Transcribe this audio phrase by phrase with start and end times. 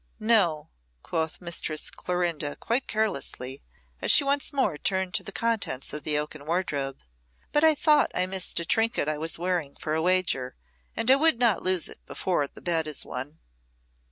[0.19, 0.71] "No,"
[1.03, 3.61] quoth Mistress Clorinda quite carelessly,
[4.01, 7.03] as she once more turned to the contents of the oaken wardrobe;
[7.51, 10.55] "but I thought I missed a trinket I was wearing for a wager,
[10.97, 13.41] and I would not lose it before the bet is won."